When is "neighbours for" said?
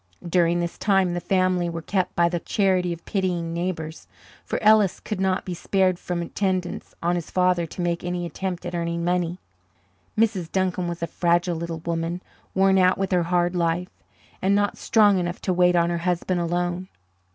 3.53-4.57